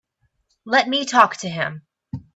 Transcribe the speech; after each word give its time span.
Let 0.65 0.87
me 0.87 1.05
talk 1.05 1.37
to 1.41 1.47
him. 1.47 1.85